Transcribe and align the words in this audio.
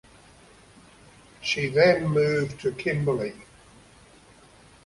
She 1.41 1.67
then 1.67 2.07
moved 2.07 2.59
to 2.61 2.71
Kimberley. 2.71 3.35